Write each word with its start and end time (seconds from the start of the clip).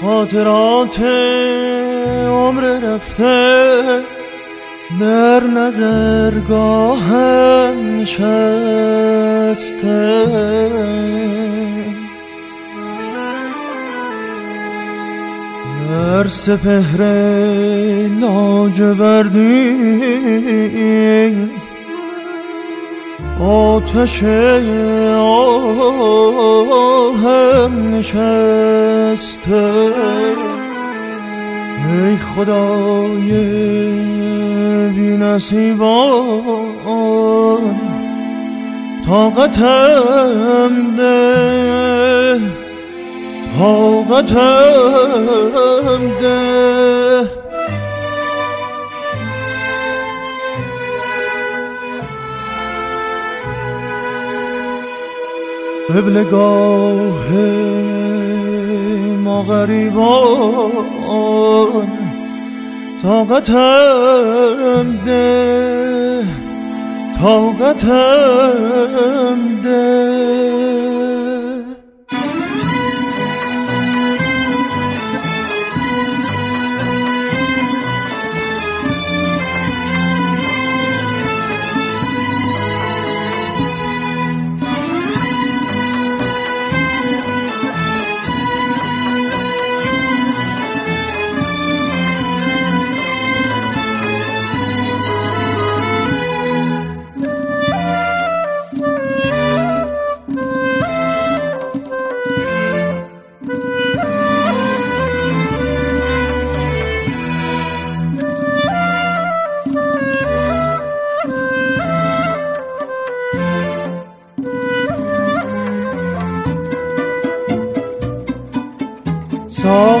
خاطرات 0.00 1.00
عمر 2.28 2.62
رفته 2.62 4.17
در 4.96 5.44
نظرگاهم 5.44 7.16
نشسته. 7.96 8.68
در 15.88 16.26
سپهر 16.28 17.02
لاجوردی 18.20 19.68
آتش 23.40 24.22
آهم 25.14 26.34
نشسته. 27.94 29.58
ای 31.86 32.16
خدای 32.16 33.30
بی 34.94 35.16
نصیبان 35.16 36.78
طاقتم 39.06 40.96
ده 40.96 42.40
طاقتم 43.58 44.88
ده. 46.20 46.58
قبلگاه 55.88 57.28
ما 59.28 59.40
غریبان 59.40 60.88
طاقتم 63.02 64.86
ده 65.06 66.24
طاقتم 67.22 69.07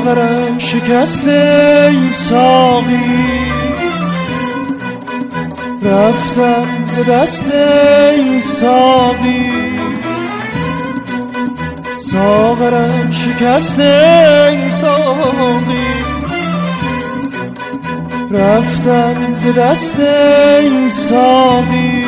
ساغرم 0.08 0.58
شکسته 0.58 1.88
ای 1.90 2.12
ساقی. 2.12 3.50
رفتم 5.82 6.66
ز 6.84 7.10
دست 7.10 7.44
ای 8.16 8.40
ساقی. 8.40 9.50
ساغرم 12.12 13.10
شکسته 13.10 14.48
ای 14.50 14.70
ساقی. 14.70 15.88
رفتم 18.30 19.34
ز 19.34 19.46
دست 19.58 20.00
ای 20.60 20.90
ساقی. 20.90 22.04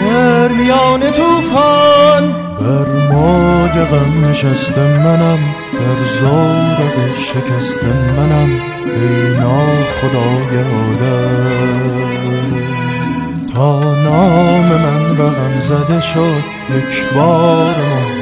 در 0.00 0.48
میان 0.48 1.00
توفان 1.00 2.32
بر 2.60 3.14
موج 3.14 3.72
غم 3.72 4.24
نشسته 4.30 4.80
منم. 4.80 5.59
در 5.80 6.04
زورق 6.20 6.96
شکست 7.18 7.84
منم 8.16 8.50
ای 8.84 9.34
خدای 10.00 10.52
عالم 10.72 12.20
تا 13.54 13.94
نام 13.94 14.66
من 14.66 15.18
رقم 15.18 15.60
زده 15.60 16.00
شد 16.00 16.44
یک 16.70 17.14
بار 17.14 17.74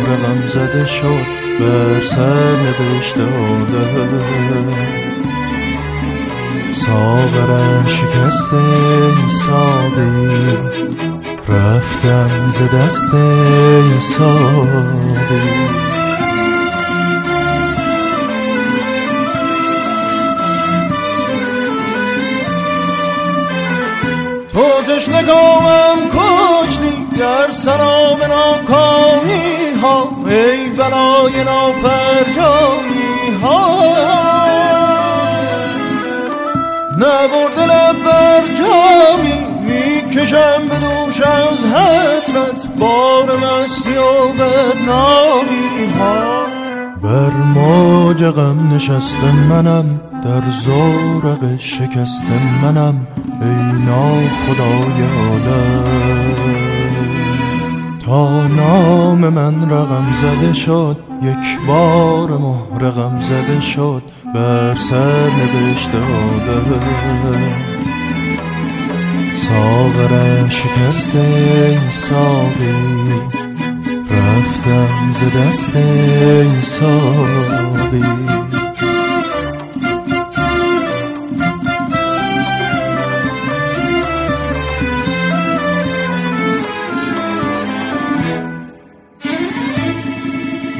مهر 0.08 0.16
غم 0.16 0.46
زده 0.46 0.86
شد 0.86 1.26
بر 1.60 2.00
سر 2.00 2.56
نوشته 2.56 3.22
آدم 3.22 4.18
ساغرم 6.72 7.86
شکسته 7.86 8.62
ساقی 9.46 10.58
رفتم 11.48 12.48
ز 12.48 12.58
دست 12.74 13.10
ساقی 13.98 15.87
در 27.48 27.54
سلام 27.54 28.18
ناکامی 28.22 29.80
ها 29.82 30.08
ای 30.26 30.68
بلای 30.68 31.44
نافرجامی 31.44 33.08
ها. 33.42 33.76
نبرد 36.96 37.58
لب 37.58 38.04
بر 38.04 38.40
جامی 38.54 39.46
می‌کشم 39.60 40.68
به 40.68 40.76
دوش 40.76 41.20
از 41.20 41.64
حسرت 41.64 42.66
بار 42.78 43.36
مستی 43.36 43.96
و 43.96 44.28
بدنامی 44.28 45.92
ها. 45.98 46.46
بر 47.02 47.30
موج 47.30 48.24
غم 48.24 48.74
نشست 48.74 49.24
منم 49.24 50.00
در 50.24 50.50
زورق 50.50 51.58
شکست 51.58 52.26
منم 52.62 53.06
ای 53.40 54.28
خدای 54.28 55.02
عالم. 55.02 56.47
من 59.30 59.70
رقم 59.70 60.12
زده 60.12 60.54
شد 60.54 60.96
یک 61.22 61.66
بار 61.66 62.38
مهر 62.38 62.90
غم 62.90 63.20
زده 63.20 63.60
شد 63.60 64.02
بر 64.34 64.74
سر 64.74 65.30
نوشته 65.30 65.98
آدم. 65.98 67.28
شکسته 70.48 71.90
ساقی 71.90 72.74
رفتم 74.10 75.12
ز 75.12 75.36
دست 75.36 75.72
ساقی 76.60 78.47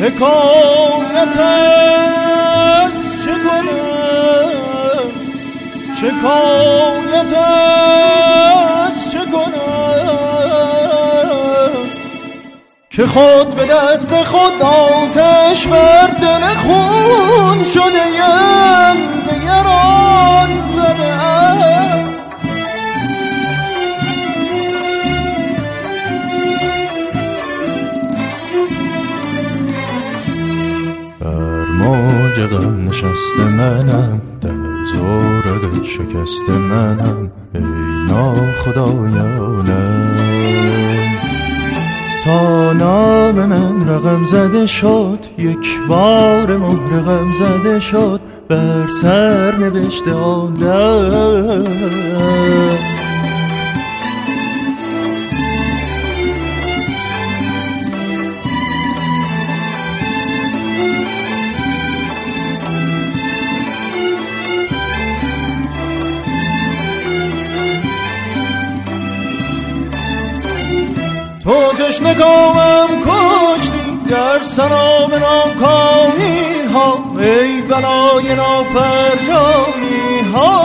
حکایت 0.09 1.37
از 1.37 2.93
چه 3.25 3.33
کنم؟ 3.33 5.13
شکایت 6.01 7.33
که 12.91 13.07
خود 13.07 13.55
به 13.55 13.65
دست 13.65 14.25
خود 14.25 14.63
آتش 14.63 15.67
بر 15.67 16.07
دل 16.07 16.47
خون 16.47 17.65
شده 17.65 18.07
ین 18.19 18.97
به 19.27 19.35
منم 33.69 34.21
در 34.41 34.85
زورق 34.85 35.85
شکست 35.85 36.49
منم 36.51 37.31
ای 37.55 37.61
ناخدایانم. 38.09 39.69
تا 42.25 42.73
نام 42.73 43.35
من 43.35 43.89
رقم 43.89 44.25
زده 44.25 44.67
شد 44.67 45.19
یک 45.39 45.81
بار 45.89 46.57
مهر 46.57 47.01
غم 47.01 47.33
زده 47.39 47.81
شد 47.81 48.21
بر 48.49 48.89
سر 49.03 49.57
نوشته 49.57 50.13
آدم 50.13 51.65
تو 71.99 72.05
تشنگامم 72.05 72.89
کشتی 73.07 74.11
در 74.11 74.41
سرام 74.41 75.11
ناکامی 75.15 76.73
ها 76.75 77.05
ای 77.19 77.63
بلای 77.63 78.35
نافرجامی 78.35 80.21
ها. 80.35 80.63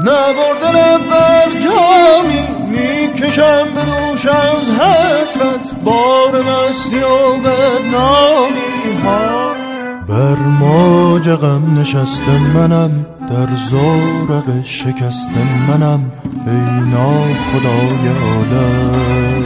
نبرده 0.00 0.98
بر 1.10 1.60
جامی 1.60 2.42
می‌کشم 2.68 3.68
به 3.74 3.82
دوش 3.82 4.26
از 4.26 4.68
حسرت 4.80 5.74
بار 5.84 6.42
مستی 6.42 7.00
و 7.00 7.32
بدنامی 7.32 9.02
ها. 9.04 9.41
بر 10.12 10.38
موج 10.38 11.28
غم 11.30 11.78
نشست 11.78 12.28
منم 12.54 13.06
در 13.28 13.54
زورق 13.54 14.64
شکست 14.64 15.30
منم 15.68 16.10
ای 16.46 16.80
ناخدای 16.90 18.08
عالم 18.08 19.42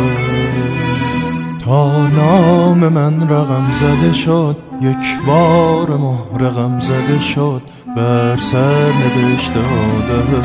تا 1.65 2.07
نام 2.07 2.79
من 2.79 3.29
رقم 3.29 3.73
زده 3.73 4.13
شد 4.13 4.57
یک 4.83 5.27
بار 5.27 5.97
مهر 5.97 6.81
زده 6.81 7.21
شد 7.21 7.63
بر 7.97 8.37
سر 8.37 8.93
نوشته 8.93 9.61
آدم. 9.61 10.43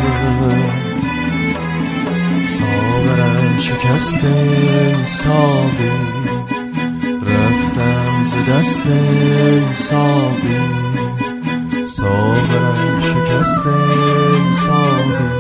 ساغرم 2.47 3.57
شکسته 3.57 5.05
ساقی 5.05 6.21
رفتم 6.41 6.50
ز 8.23 8.35
دست 8.49 8.81
ساقی 9.73 10.59
ساغرم 11.85 12.99
شکسته 12.99 13.75
ساقی 14.63 15.30